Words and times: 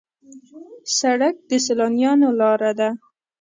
سړک 0.97 1.35
د 1.49 1.51
سیلانیانو 1.65 2.29
لاره 2.39 2.71
ده. 2.79 2.89